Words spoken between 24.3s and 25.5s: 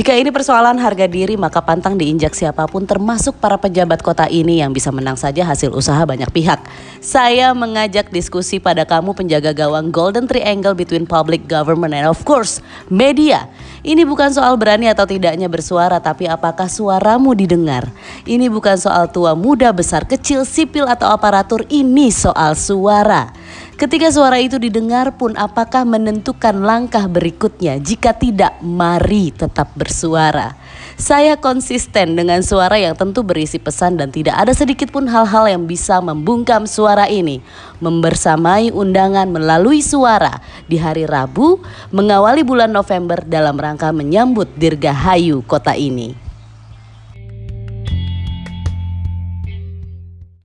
itu didengar pun